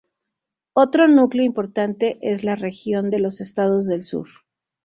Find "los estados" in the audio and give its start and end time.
3.19-3.85